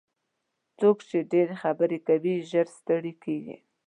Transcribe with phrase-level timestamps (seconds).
[0.79, 3.57] څوک چې ډېرې خبرې کوي ژر ستړي کېږي.